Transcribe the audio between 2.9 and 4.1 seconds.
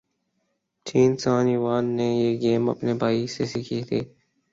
بھائی سے سیکھی تھی